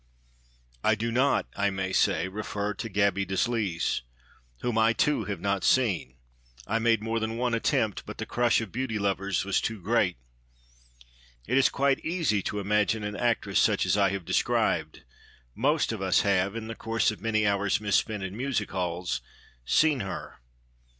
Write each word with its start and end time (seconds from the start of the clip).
(I 0.83 0.95
do 0.95 1.11
not, 1.11 1.45
I 1.55 1.69
may 1.69 1.93
say, 1.93 2.27
refer 2.27 2.73
to 2.73 2.89
Gaby 2.89 3.23
Deslys, 3.27 4.01
whom 4.61 4.75
I, 4.75 4.93
too, 4.93 5.25
have 5.25 5.39
not 5.39 5.63
seen. 5.63 6.15
I 6.65 6.79
made 6.79 7.03
more 7.03 7.19
than 7.19 7.37
one 7.37 7.53
attempt, 7.53 8.07
but 8.07 8.17
the 8.17 8.25
crush 8.25 8.61
of 8.61 8.71
beauty 8.71 8.97
lovers 8.97 9.45
was 9.45 9.61
too 9.61 9.79
great.) 9.79 10.17
It 11.45 11.55
is 11.55 11.69
quite 11.69 12.03
easy 12.03 12.41
to 12.41 12.59
imagine 12.59 13.03
an 13.03 13.15
actress 13.15 13.59
such 13.59 13.85
as 13.85 13.95
I 13.95 14.09
have 14.09 14.25
described: 14.25 15.03
most 15.53 15.91
of 15.91 16.01
us 16.01 16.21
have, 16.21 16.55
in 16.55 16.65
the 16.65 16.73
course 16.73 17.11
of 17.11 17.21
many 17.21 17.45
hours 17.45 17.79
misspent 17.79 18.23
in 18.23 18.35
music 18.35 18.71
halls, 18.71 19.21
seen 19.65 19.99
her. 19.99 20.39